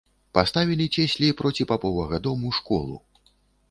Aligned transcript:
Паставілі 0.37 0.87
цеслі 0.95 1.31
проці 1.43 1.69
паповага 1.75 2.25
дому 2.29 2.51
школу. 2.63 3.03